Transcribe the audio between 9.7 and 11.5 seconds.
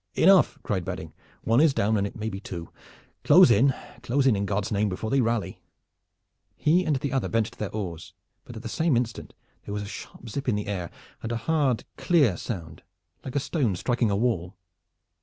was a sharp zip in the air and a